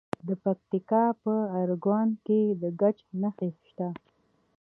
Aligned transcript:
د 0.27 0.29
پکتیکا 0.43 1.03
په 1.23 1.33
ارګون 1.61 2.09
کې 2.25 2.39
د 2.61 2.63
ګچ 2.81 2.97
نښې 3.21 3.49
شته. 3.69 3.87